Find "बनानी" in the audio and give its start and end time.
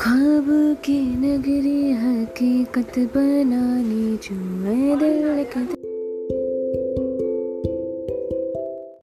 3.16-4.16